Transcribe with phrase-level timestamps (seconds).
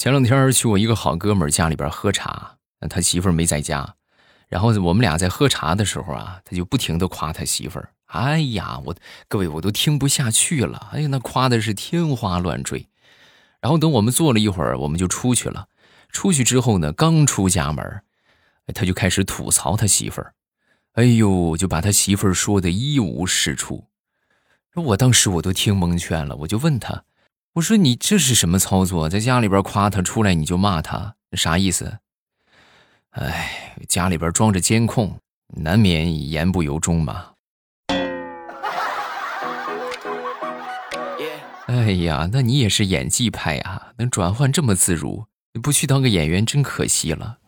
[0.00, 2.56] 前两天去我一个好哥们家里边喝茶，
[2.88, 3.96] 他媳妇儿没在家，
[4.48, 7.92] 然后我们俩在喝茶的时候啊，他就不停的夸他媳妇儿。
[8.06, 8.96] 哎呀，我
[9.28, 12.88] 各位我都听不下去了，哎呀，那夸的是天花乱坠。
[13.60, 15.68] 然后等我们坐了一会儿，我们就出去了。
[16.10, 18.00] 出去之后呢，刚出家门，
[18.72, 20.32] 他就开始吐槽他媳妇儿。
[20.92, 23.84] 哎呦，就把他媳妇儿说的一无是处。
[24.74, 27.04] 我当时我都听蒙圈了，我就问他。
[27.54, 29.08] 我说你这是什么操作？
[29.08, 31.98] 在家里边夸他，出来你就骂他，啥意思？
[33.10, 35.18] 哎，家里边装着监控，
[35.56, 37.32] 难免言不由衷嘛。
[41.66, 47.38] 哎呀，那你也是演技派啊，能转换这么自如，你不去当个演员真可惜了。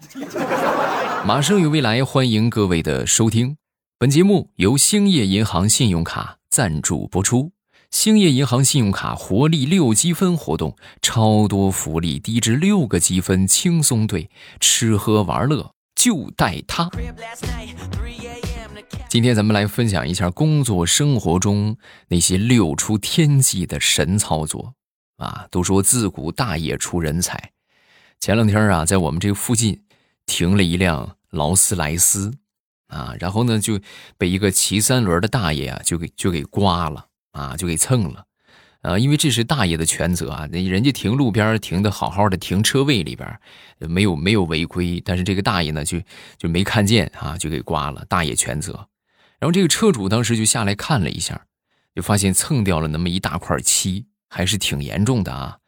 [1.24, 3.57] 马上有未来，欢迎各位的收听。
[3.98, 7.52] 本节目由兴业银行信用卡赞助播出。
[7.92, 14.28] 兴业银行信用卡活力六积分活动，超多福利，低至六个积分，轻松兑，
[14.59, 16.90] 吃喝玩乐就带它。
[19.09, 21.76] 今天咱们来分享一下工作生活中
[22.09, 24.73] 那些六出天际的神操作
[25.18, 25.46] 啊！
[25.51, 27.52] 都说自古大爷出人才，
[28.18, 29.82] 前两天啊，在我们这附近
[30.24, 32.32] 停了一辆劳斯莱斯
[32.88, 33.79] 啊，然后呢就
[34.16, 37.09] 被一个骑三轮的大爷啊就给就给刮了。
[37.33, 38.25] 啊，就给蹭了，
[38.83, 43.38] 啊，因为这是大爷的全责啊，那人家停路边停的好好的，停车位里边
[43.79, 46.01] 没有没有违规，但是这个大爷呢就
[46.38, 48.88] 就没看见啊，就给刮了，大爷全责。
[49.38, 51.47] 然后这个车主当时就下来看了一下，
[51.95, 55.59] 就发现蹭掉了那么一大块漆，还是挺严重的啊。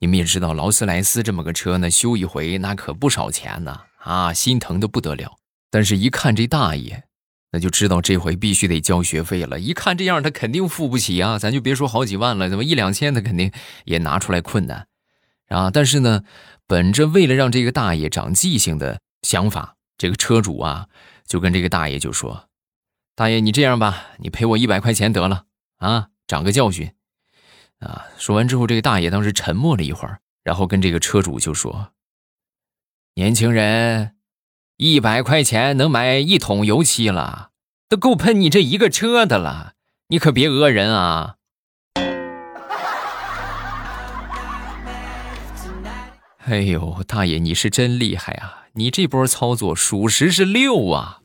[0.00, 5.36] 你们也知道，劳斯莱斯这么个车呢，修一回那可不少钱呢，啊，心疼的不得了。
[5.70, 7.04] 但是，一看这大爷。
[7.52, 9.60] 那就知道这回必须得交学费了。
[9.60, 11.38] 一看这样，他肯定付不起啊！
[11.38, 13.52] 咱就别说好几万了，怎么一两千，他肯定
[13.84, 14.88] 也拿出来困难
[15.48, 15.70] 啊！
[15.70, 16.24] 但是呢，
[16.66, 20.88] 本着为了让这个大爷长记性的想法，这个车主啊，
[21.26, 22.48] 就跟这个大爷就说
[23.14, 25.44] ：“大爷，你这样吧，你赔我一百块钱得了
[25.76, 26.90] 啊，长个教训
[27.80, 31.92] 啊！”说完之后，这个大爷当时沉默了一会儿，然后跟这个车主就说
[33.14, 34.16] ：“年轻人。”
[34.78, 37.50] 一百块钱能买一桶油漆了，
[37.92, 39.74] 都够喷你这一个车的了。
[40.08, 41.34] 你可别讹人啊！
[46.46, 48.64] 哎呦，大爷你是真厉害啊！
[48.72, 51.20] 你这波操作属实是六啊！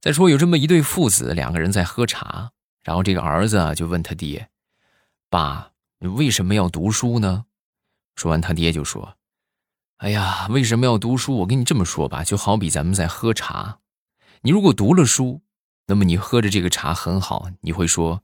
[0.00, 2.52] 再说有这么一对父子，两个人在喝茶，
[2.84, 4.48] 然后这个儿子就问他爹
[5.28, 7.46] ：“爸。”你为什么要读书呢？
[8.14, 9.15] 说完，他爹就说
[9.98, 11.38] ：“哎呀，为什么要读书？
[11.38, 13.78] 我跟你这么说吧，就好比咱们在喝茶，
[14.42, 15.40] 你如果读了书，
[15.86, 18.22] 那么你喝着这个茶很好，你会说：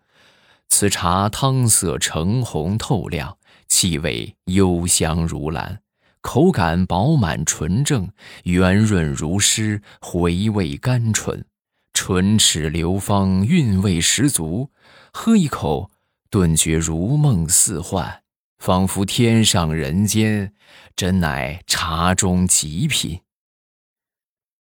[0.69, 3.39] 此茶汤色橙红透亮，
[3.69, 5.81] 气味幽香如兰，
[6.21, 8.11] 口感饱满纯正，
[8.45, 11.47] 圆润如诗，回味甘醇，
[11.95, 14.71] 唇齿流芳，韵味十足。
[15.13, 15.91] 喝一口。”
[16.33, 18.22] 顿觉如梦似幻，
[18.63, 20.55] 仿佛天上人间，
[20.95, 23.23] 真乃茶中极品。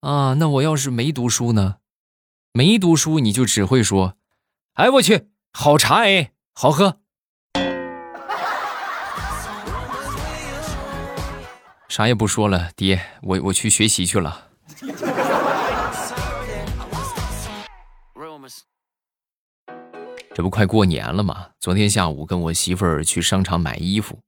[0.00, 1.76] 啊，那我要是没读书呢？
[2.52, 4.18] 没读书你就只会说
[4.76, 7.00] ：“哎，我去，好茶哎，好喝。”
[11.88, 14.48] 啥也不说了，爹，我我去学习去了。
[20.36, 21.46] 这不快过年了吗？
[21.58, 24.18] 昨天下午跟我媳妇儿去商场买衣服，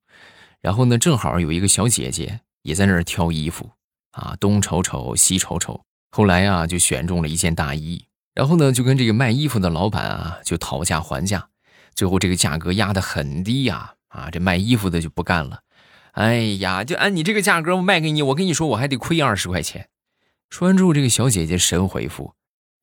[0.62, 3.72] 然后呢，正好有一个小姐姐也在那儿挑衣服，
[4.12, 11.50] 啊，东瞅瞅西瞅瞅，后来啊就选中了一件大衣，然后呢就跟这个卖衣服的老板啊就讨价还价，
[11.94, 15.60] 最后这个价格压得很低呀，啊，这卖衣服的就不干了，
[16.12, 19.90] 哎呀，就按你这个价格卖给你，我跟你说我还得亏二十块钱。
[20.48, 22.32] 说完之后，这个小姐姐神回复。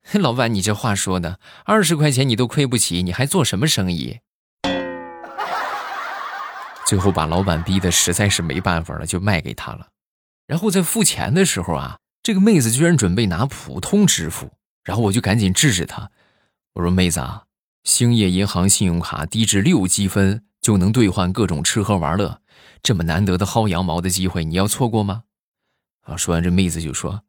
[0.13, 4.19] 老板，你这话说的，二十块钱你都亏不起，你还做什么生意？
[6.85, 9.87] 最后把老板逼得实在是没办法了，就卖给他了。
[10.46, 14.52] 然后在付钱的时候啊，这个妹子居然准备拿普通支付，
[14.84, 16.11] 然后我就赶紧制止她，
[16.75, 17.46] 我说：“妹子啊，
[17.84, 22.41] 兴业银行信用卡低至六积分就能兑换各种吃喝玩乐，
[22.84, 25.23] 这么难得的薅羊毛的机会，你要错过吗？”
[26.05, 27.23] 啊，说完这妹子就说。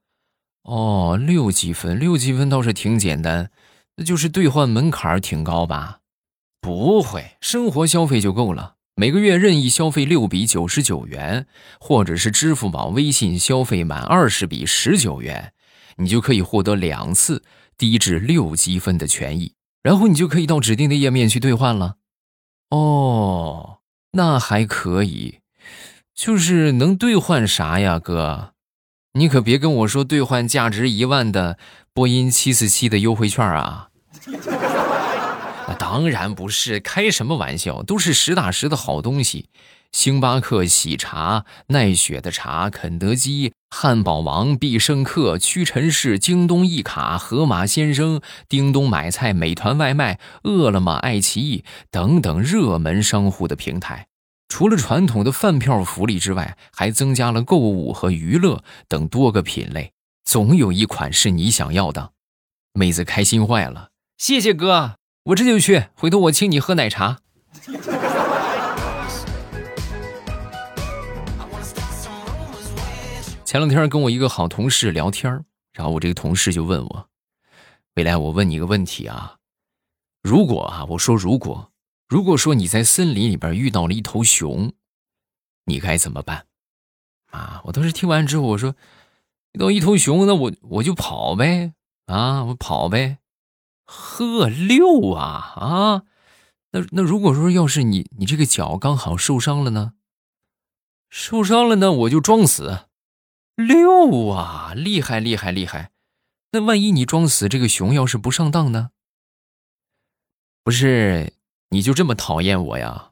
[0.67, 3.51] 哦，六积分，六积分倒是挺简单，
[3.95, 6.01] 那就是兑换门槛挺高吧？
[6.61, 11.47] 不会，生活消费就够了，每个月任意消费六笔九十九元，
[11.79, 15.53] 或者是支付宝、微信消费满二十笔十九元，
[15.99, 17.45] 你就可以获得两次
[17.79, 19.53] 低至六积分的权益。
[19.85, 21.99] 然后你就可以到指定的页面去兑换了。
[22.71, 23.79] 哦，
[24.15, 25.39] 那还可以，
[26.13, 28.55] 就是能兑换啥呀，哥？
[29.17, 31.57] 你可别跟我说兑换价值一万的
[31.95, 33.89] 波音七四七的优惠券啊！
[35.67, 39.49] 那当然不是，开什么玩笑，都是实打实的好东西。
[39.91, 48.21] 星巴克喜茶、奈雪的茶、肯德基、汉堡王、必胜客、屈臣氏、京东一卡、盒马鲜生、
[48.51, 54.09] 叮咚买菜、美团外卖、饿了么、爱奇艺等等热门商户的平台。
[54.49, 59.93] 除了传统的饭票福利之外，还增加了购物和娱乐等多个品类，
[60.25, 62.13] 总有一款是你想要的。
[62.73, 67.19] 妹子开心坏了，谢谢哥，我这就去，回头我请你喝奶茶。
[73.45, 77.09] 前两天跟我一个好同事聊天然后我这个同事就问我
[77.97, 79.37] ：“未来，我问你一个问题啊，
[80.23, 81.73] 如果啊，我说如果。”
[82.09, 84.73] 如果说你在森林里边遇到了一头熊，
[85.65, 86.47] 你该怎么办？
[87.33, 87.61] 啊！
[87.65, 88.77] 我当时听完之后，我说：
[89.53, 91.75] 遇到一头熊，那我我就跑呗！
[92.07, 93.19] 啊，我跑呗！
[93.85, 96.03] 呵，六啊啊！
[96.71, 99.95] 那那如果说要是你你这个脚刚好受伤了呢？
[101.09, 102.87] 受伤了呢，我就装死！
[103.57, 104.73] 六啊！
[104.75, 105.91] 厉害厉害厉害！
[106.53, 108.91] 那万一你装死，这个熊要是不上当呢？
[110.63, 111.36] 不是。
[111.71, 113.11] 你就这么讨厌我呀？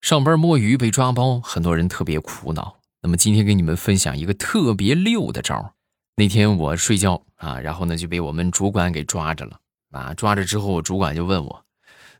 [0.00, 2.76] 上班摸鱼被抓包，很多人特别苦恼。
[3.00, 5.74] 那么今天给你们分享一个特别溜的招
[6.16, 9.58] 那天我睡觉啊，然后呢就被我们主管给抓着了
[9.90, 10.14] 啊！
[10.14, 11.64] 抓着之后，主管就问我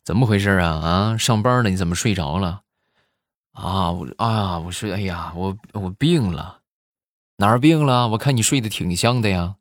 [0.02, 0.68] 怎么回事啊？
[0.68, 2.62] 啊，上班了你怎么睡着了？
[3.52, 6.60] 啊，我啊，我说哎呀，我我病了。
[7.36, 8.08] 哪儿病了？
[8.08, 9.56] 我看你睡得挺香的呀。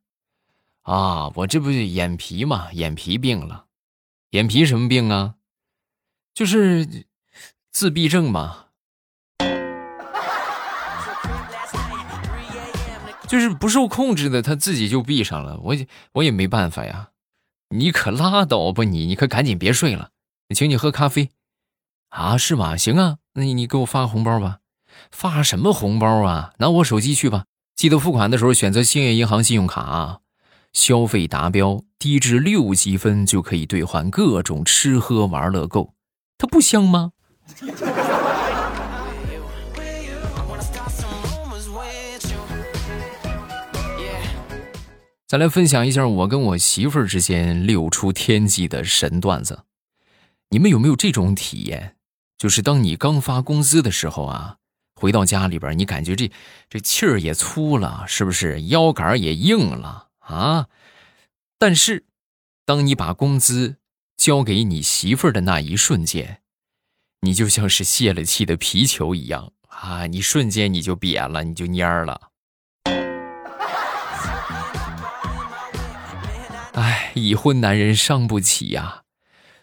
[0.83, 3.65] 啊，我这不是眼皮嘛，眼皮病了。
[4.31, 5.35] 眼皮什么病啊？
[6.33, 7.05] 就是
[7.71, 8.65] 自闭症嘛。
[13.27, 15.57] 就是不受控制的，他自己就闭上了。
[15.59, 15.75] 我
[16.13, 17.09] 我也没办法呀。
[17.69, 20.11] 你可拉倒吧你，你可赶紧别睡了。
[20.53, 21.31] 请你喝咖啡。
[22.09, 22.77] 啊，是吗？
[22.77, 24.59] 行啊，那你你给我发个红包吧。
[25.09, 26.53] 发什么红包啊？
[26.59, 27.45] 拿我手机去吧。
[27.83, 30.21] 记得付款的时候选择兴业银行信用卡，
[30.71, 35.93] 消费达标低至六积分就可以兑换各种吃喝玩乐购，
[36.37, 37.11] 它不香吗？
[45.27, 49.63] 再来分享一下我跟我媳妇儿之间六出天际的神段子，
[50.51, 51.97] 你们有没有这种体验？
[52.37, 54.59] 就是当你刚发工资的时候啊。
[55.03, 56.31] 回到家里边，你感觉这
[56.69, 60.69] 这气儿也粗了，是不是腰杆也硬了啊？
[61.59, 62.05] 但是，
[62.65, 63.75] 当你把工资
[64.15, 66.39] 交给你媳妇儿的那一瞬间，
[67.19, 70.07] 你就像是泄了气的皮球一样啊！
[70.07, 72.29] 你瞬间你就瘪了，你就蔫儿了。
[76.75, 79.01] 哎，已婚男人伤不起呀，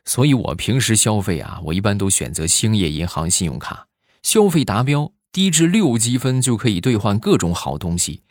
[0.05, 3.87] 所以我平时消费啊，我一般都选择兴业银行信用卡，
[4.23, 5.11] 消费达标。
[5.33, 8.23] 低至六积分就可以兑换各种好东西，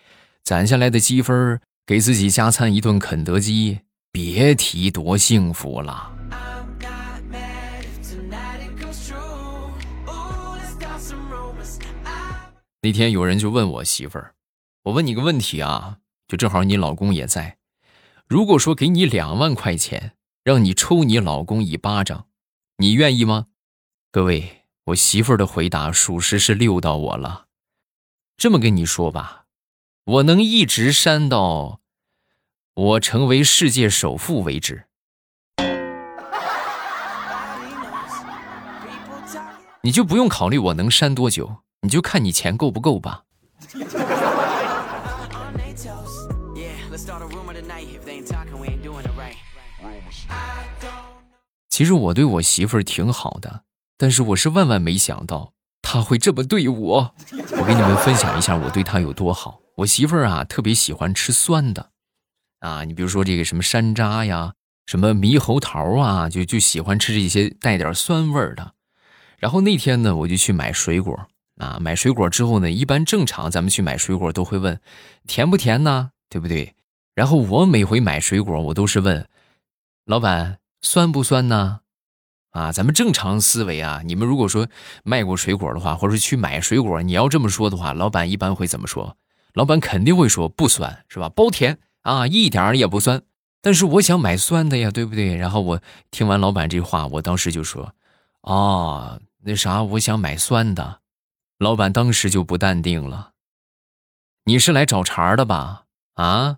[0.43, 3.79] 攒下来的积分给自己加餐一顿肯德基，
[4.11, 6.13] 别提多幸福了。
[12.81, 14.35] 那天有人就问我媳妇儿
[14.83, 17.57] ：“我问你个问题啊，就正好你老公也在，
[18.27, 22.27] 如果说给你两万块钱，让你抽你老公一巴掌，
[22.77, 23.47] 你愿意吗？”
[24.11, 24.58] 各位。
[24.89, 27.45] 我媳妇儿的回答属实是溜到我了。
[28.37, 29.43] 这么跟你说吧，
[30.05, 31.81] 我能一直扇到
[32.73, 34.85] 我成为世界首富为止。
[39.81, 43.25] 你就不用考虑我能扇多久，你就看你钱够不够吧。
[51.69, 53.63] 其实我对我媳妇儿挺好的。
[53.99, 55.51] 但是我是万万没想到
[55.81, 57.13] 他会这么对我。
[57.33, 59.59] 我给你们分享一下我对他有多好。
[59.75, 61.89] 我媳妇儿啊特别喜欢吃酸的，
[62.59, 64.53] 啊，你比如说这个什么山楂呀，
[64.85, 68.73] 什么猕猴桃啊，就就喜欢吃这些带点酸味儿的。
[69.37, 71.27] 然后那天呢，我就去买水果
[71.57, 74.79] 啊，买水果之后呢，一般正常咱们去买水果都会问
[75.27, 76.73] 甜不甜呢，对不对？
[77.15, 79.27] 然后我每回买水果，我都是问
[80.05, 81.81] 老板酸不酸呢？
[82.51, 84.67] 啊，咱们正常思维啊，你们如果说
[85.03, 89.17] 卖过水果的话，或者去买水果，你要这么说的话，老板一般会怎么说？
[89.53, 91.29] 老板肯定会说不酸，是吧？
[91.29, 93.21] 包甜啊，一点儿也不酸。
[93.61, 95.35] 但是我想买酸的呀，对不对？
[95.35, 97.93] 然后我听完老板这话，我当时就说
[98.41, 101.01] ：“哦，那啥，我想买酸的。”
[101.59, 103.31] 老板当时就不淡定了
[104.45, 105.83] ：“你是来找茬的吧？
[106.13, 106.57] 啊？”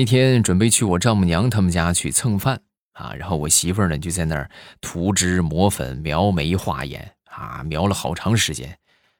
[0.00, 2.62] 那天准备去我丈母娘他们家去蹭饭
[2.94, 8.78] 啊，然后我媳妇儿呢就在那儿涂脂抹粉、描眉画眼啊，描了好长时间。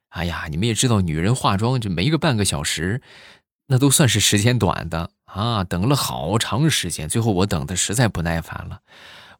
[0.08, 3.02] 哎呀，你们也知道，女人化妆就没个半个小时，
[3.66, 5.62] 那都算是时间短的啊。
[5.64, 8.80] 等了好长时间，最后我等的实在不耐烦了，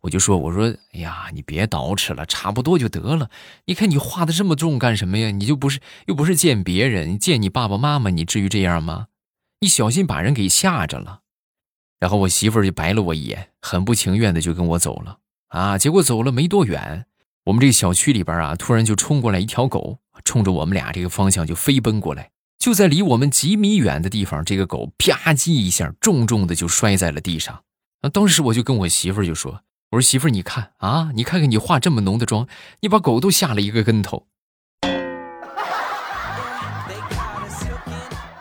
[0.03, 3.31] 我就说：“我说，哎呀，你别捯饬了，差不多就得了。
[3.65, 5.31] 你看你画的这么重干什么呀？
[5.31, 9.07] 你就不是又不是见别人，见你爸爸妈妈，你至于这样吗？”
[9.63, 11.21] 你小心把人给吓着了，
[12.01, 15.79] 然后我媳妇儿就白了我一眼，很不情愿的就跟我走了啊。
[15.79, 17.07] 结果走了没多远，
[17.45, 22.31] 我们这个小区里边啊，突然就冲过来一条狗，冲着我们俩这个方向就飞奔过来。
[22.59, 27.63] 就在离我们几米远的地方，这个狗啪叽一下，重重的就摔在了地上。
[28.01, 32.49] 啊，当时我就跟我媳妇儿就说：“我说媳妇儿，你看啊，你看看你化这么浓的妆，
[32.81, 34.27] 你把狗都吓了一个跟头。”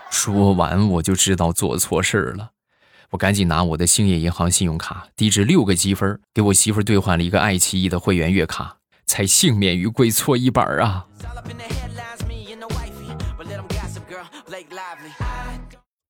[0.09, 2.51] 说完我就知道做错事儿了，
[3.11, 11.07] 我赶紧拿我的兴业银行信用卡低至六个积分，给我媳妇兑换了一个爱奇艺的会员月卡，才幸免于跪搓衣板啊！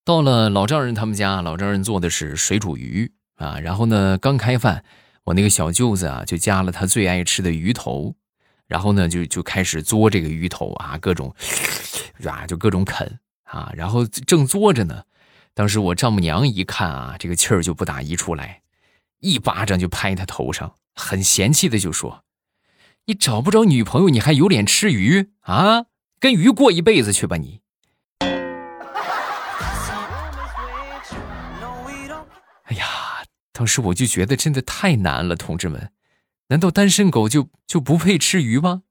[0.04, 4.84] 到了老丈人他们家，老丈人做的是水煮鱼啊，然后呢刚开饭，
[5.24, 8.16] 我那个小舅子啊就夹了他最爱吃的鱼头，
[8.68, 11.34] 然后呢就就开始嘬这个鱼头啊，各种
[12.28, 13.20] 啊就各种啃。
[13.50, 15.02] 啊，然后正作着呢，
[15.60, 18.62] 当时我丈母娘一看啊，这个气儿就不打一处来，
[19.20, 22.24] 一巴掌就拍他头上，很嫌弃的就说
[23.08, 25.88] ：“你找不着女朋友，你还有脸吃鱼啊？
[26.18, 27.60] 跟鱼过一辈子去吧你！”
[32.64, 32.86] 哎呀，
[33.52, 35.92] 当时我就觉得真的太难了，同志们，
[36.48, 38.84] 难道单身狗就就不配吃鱼吗？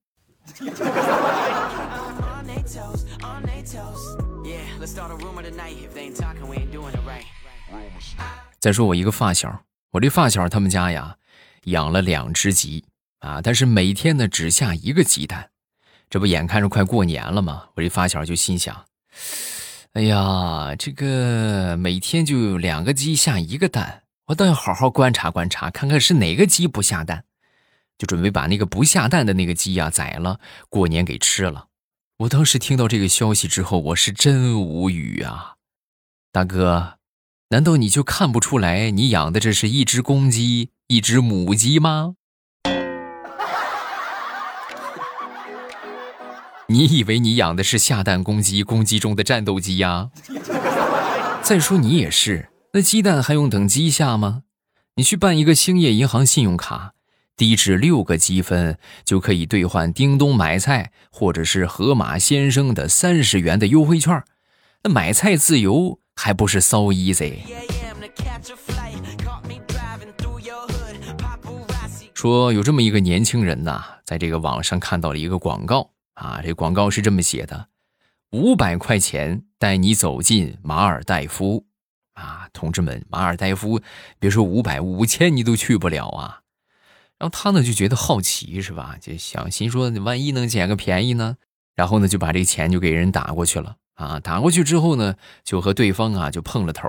[8.60, 11.16] 再说我一个发小，我这发小他们家呀，
[11.64, 12.84] 养了两只鸡
[13.20, 15.50] 啊，但是每天呢只下一个鸡蛋。
[16.10, 17.68] 这不眼看着快过年了吗？
[17.74, 18.84] 我这发小就心想：
[19.92, 27.24] 哎呀，这个每天就两个鸡下一个蛋，我倒要好好观察观察，看看是哪个鸡不下蛋，
[27.98, 31.66] 就准备把那个不下蛋的那个鸡呀宰了，过年给吃了。
[32.18, 35.54] 我当时听到这个消息之后，我是真无语啊，
[36.32, 36.97] 大哥，
[37.50, 42.16] 难道你就看不出来你养的这是一只公鸡，一只母鸡吗？
[46.68, 50.10] 你以为你养的是下蛋公鸡，公鸡中的战斗机呀？
[51.42, 54.42] 再说你也是，那鸡蛋还用等鸡下吗？
[54.96, 56.92] 你去办一个兴业银行信用卡。
[57.34, 64.22] 低至六个积分就可以兑换叮咚买菜，或者是盒马鲜生的三十元的优惠券，
[64.82, 67.38] 那买菜自由还不是 so easy？
[72.12, 77.68] 说有这么一个年轻人呐，在这个网上看到了一个广告啊，这广告是这么写的：
[78.32, 81.66] 五百块钱带你走进马尔代夫
[82.14, 83.80] 啊，同志们，马尔代夫
[84.18, 86.40] 别说五百，五千你都去不了啊。
[87.16, 88.96] 然后他呢就觉得好奇是吧？
[89.00, 91.37] 就想心说，万一能捡个便宜呢？
[91.76, 94.18] 然后呢就把这钱就给人打过去了啊！
[94.20, 95.14] 打过去之后呢，
[95.44, 96.88] 就和对方啊就碰了头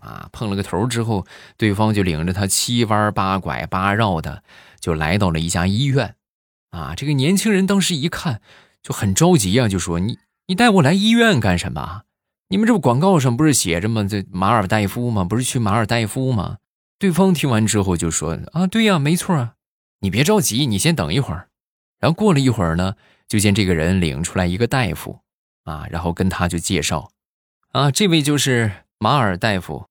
[0.00, 1.26] 啊，碰了个头之后，
[1.56, 4.44] 对方就领着他七弯八拐八绕的
[4.78, 6.14] 就来到了一家医院
[6.70, 6.94] 啊。
[6.94, 8.42] 这个年轻人当时一看
[8.82, 12.02] 就很着急啊，就说：“你你带我来医院干什么？
[12.48, 14.04] 你们这不广告上不是写着吗？
[14.04, 15.24] 这马尔代夫吗？
[15.24, 16.58] 不是去马尔代夫吗？”
[17.00, 19.54] 对方听完之后就说：“啊，对呀，没错啊。”
[20.02, 21.48] 你别着急，你先等一会儿。
[21.98, 22.94] 然后过了一会儿呢，
[23.28, 25.20] 就见这个人领出来一个大夫，
[25.70, 27.12] 啊，然后跟他就介绍，
[27.70, 29.86] 啊，这位就是马尔大夫。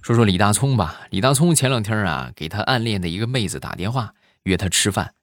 [0.00, 4.14] 说说李大聪吧，李大聪前两天啊，给他暗恋的一个妹子打电话，
[4.44, 5.14] 约他吃饭。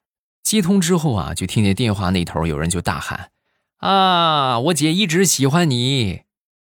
[0.42, 3.30] 接通之后啊，就听见电话那头有人就大喊
[3.78, 6.22] ：“啊，我姐一直喜欢你。”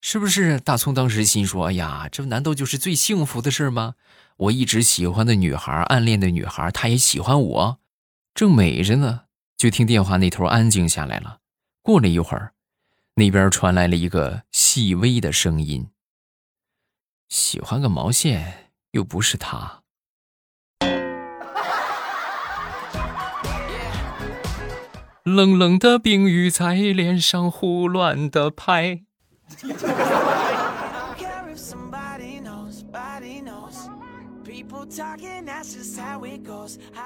[0.01, 3.95] 是不是大葱当时心说：“哎呀，这难道就是最幸福的事吗？
[4.37, 7.79] 我一直喜欢的女孩，暗恋的女孩，她也喜欢我，
[8.33, 9.21] 正美着呢，
[9.55, 11.39] 就听电话那头安静下来了。
[11.81, 12.53] 过了一会儿，
[13.15, 15.89] 那边传来了一个细微的声音
[17.29, 19.81] ：“喜欢个毛线，又不是他。”
[25.23, 29.03] 冷冷的冰雨在脸上胡乱的拍。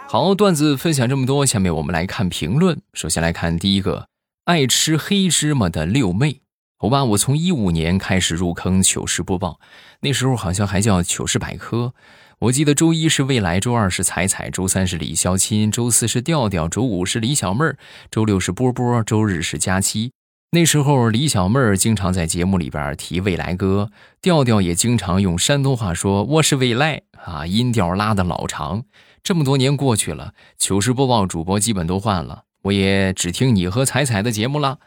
[0.08, 2.82] 好，段子分享这么多，下面我们来看评论。
[2.94, 4.08] 首先来看第一个，
[4.46, 6.41] 爱吃黑芝麻的六妹。
[6.79, 9.60] 欧巴，我从一五年开始入坑糗事播报，
[10.01, 11.94] 那时候好像还叫糗事百科。
[12.39, 17.77] 我记得周一是未来，周二是彩彩，周三是李潇钦，周四是调调，周五是李小妹儿，
[18.12, 20.12] 周六是波波，周日是佳期。
[20.51, 28.86] 那时候李小妹儿经常在节目里边提未来哥，调调也经常用山东话说我是未来啊，音调拉的老长。
[29.22, 34.80] 这么多年过去了，糗事播报主播基本都换了，我也只听你和彩彩的节目了。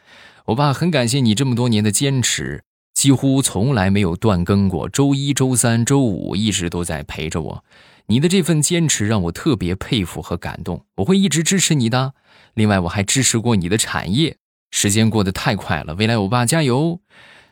[0.45, 2.63] 我爸很感谢你这么多年的坚持。
[2.95, 7.63] 几乎从来没有断更过，周一、周三、周五一直都在陪着我。
[8.07, 12.13] 你的这份坚持让我特别佩服和感动，我会一直支持你的。
[12.55, 14.37] 另外，我还支持过你的产业。
[14.71, 17.01] 时间过得太快了，未来欧巴加油！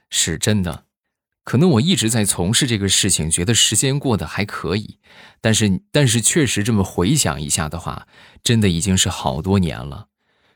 [0.09, 0.85] 是真的，
[1.43, 4.97] 可能我一直在从事这个事情，觉得时间过得还可以。
[5.41, 8.07] 但是，但是确实这么回想一下的话，
[8.43, 10.07] 真的已经是好多年了，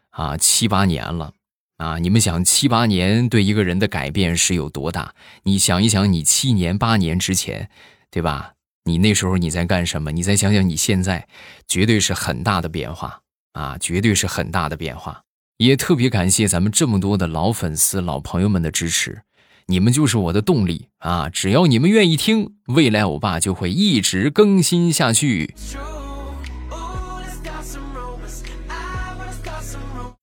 [0.10, 1.34] 啊，七八年了。
[1.78, 5.16] 啊，你们想七八年对一个人的改变是有多大？
[5.44, 7.70] 你想一想，你七年八年之前，
[8.10, 8.54] 对吧？
[8.86, 10.12] 你那时候你在干什么？
[10.12, 11.28] 你再想想你现在，
[11.68, 13.22] 绝对是很大的变化
[13.54, 15.23] 啊，绝对是很大的变化。
[15.58, 19.22] 也特别感谢咱们这么多的老粉丝、老朋友们的支持，
[19.68, 21.30] 你们就是我的动力啊！
[21.30, 25.54] 只要你们愿意听，未来欧巴就会一直更新下去。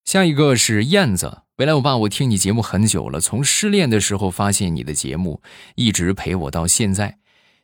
[0.05, 5.41] 下一个是燕子，未来欧巴，我听你节目很久了，从失恋的时候发现你的节目，
[5.77, 7.19] 一直陪我到现在。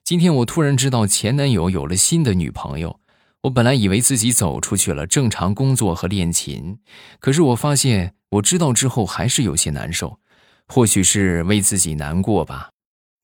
[0.05, 3.01] 今天我突然知道前男友有了新的女朋友，
[3.47, 6.79] 我本来以为自己走出去了，正常工作和练琴，
[7.21, 10.19] 可是我发现我知道之后还是有些难受，
[10.67, 12.71] 或许是为自己难过吧。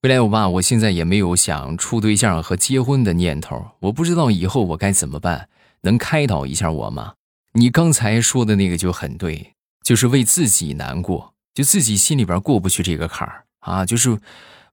[0.03, 5.49] 未来我爸，我现在也没有想处对象和结婚的念头，我不知道以后我该怎么办，
[5.83, 7.15] 能开导一下我吗？
[7.55, 9.55] 你刚才说的那个就很对，
[9.85, 13.85] 就是为自己难过，就自己心里边过不去这个坎儿啊。
[13.85, 14.21] 就是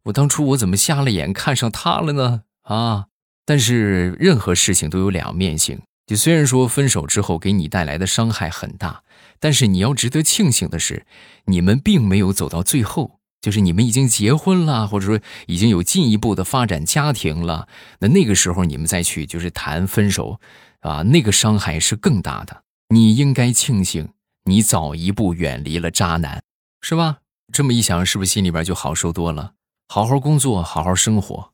[0.04, 2.44] 我当初我怎么瞎了眼看上他了呢？
[2.62, 3.08] 啊！
[3.50, 5.82] 但是任何事情都有两面性。
[6.06, 9.02] 就虽然说分手之后给你带来的伤害很大，
[9.40, 11.08] 但是你要值得庆幸的是，
[11.46, 17.68] 你们并没有走到最后，就是你们已经结婚了，或者说已经有进一步的发展家庭了。
[18.02, 20.40] 那那个时候你们再去就是谈分手，
[20.82, 22.62] 啊，那个伤害是更大的。
[22.90, 24.10] 你应该庆幸，
[24.44, 26.44] 你早一步远离了渣男，
[26.82, 27.18] 是吧？
[27.52, 29.54] 这么一想，是不是心里边就好受多了？
[29.88, 31.52] 好好工作，好好生活，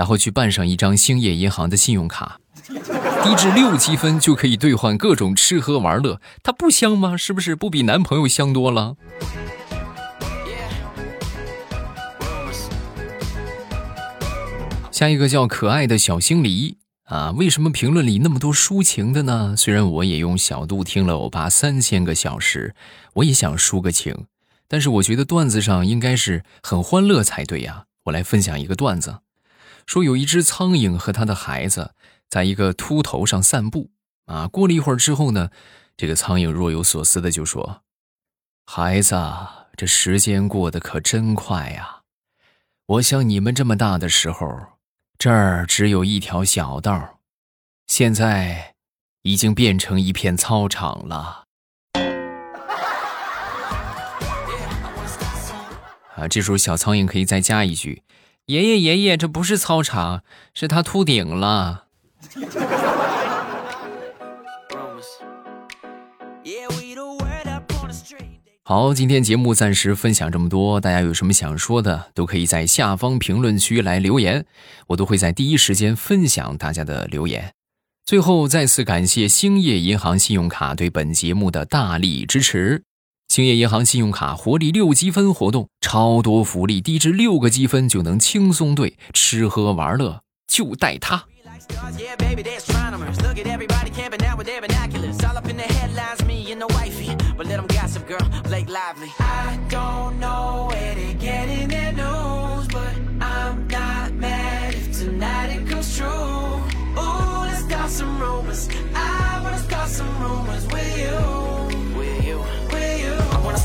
[0.00, 2.40] 然后去办上一张兴业银行的信用卡，
[3.22, 7.18] 低至六积分就可以兑换各种吃喝玩乐，它不香吗？
[7.18, 8.96] 是不是不比男朋友香多了？
[14.90, 16.78] 下一个叫可爱的小星梨。
[17.04, 19.54] 啊，为什么评论里那么多抒情的呢？
[19.54, 22.74] 虽然我也用小度听了欧巴三千个小时，
[23.16, 24.24] 我也想抒个情，
[24.66, 27.84] 但是我觉得段子上应该是很欢乐才对呀。
[28.04, 29.16] 我来分享一个段子，
[29.86, 31.94] 说有一只苍蝇和他的孩子
[32.28, 33.90] 在一个秃头上散步。
[34.26, 35.50] 啊，过了一会儿之后呢，
[35.96, 37.82] 这个苍蝇若有所思的就说
[38.66, 39.16] ：“孩子，
[39.76, 42.02] 这时间过得可真快呀！
[42.86, 44.46] 我像你们这么大的时候。”
[45.20, 47.20] 这儿只有一条小道，
[47.86, 48.74] 现在
[49.20, 51.44] 已经变成一片操场了。
[56.16, 58.02] 啊，这时候小苍蝇可以再加一句
[58.50, 61.84] ：“爷爷爷爷，这不是操场，是他秃顶了。”
[68.64, 74.44] 好，今天节目暂时分享这么多，大家有什么想说的，都可以在下方评论区来留言，
[74.88, 77.52] 我都会在第一时间分享大家的留言。
[78.04, 82.82] 最后，再次感谢兴业银行信用卡对本节目的大力支持。
[83.30, 91.24] 兴业银行信用卡活力六积分活动，超多福利，低至六个积分就能轻松兑，吃喝玩乐就带它。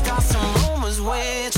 [0.04, 1.55] Got some rumors which